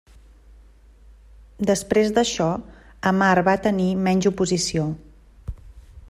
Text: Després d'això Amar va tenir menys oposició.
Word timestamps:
Després 1.69 2.09
d'això 2.15 2.47
Amar 3.13 3.33
va 3.51 3.57
tenir 3.69 3.89
menys 4.07 4.31
oposició. 4.31 4.89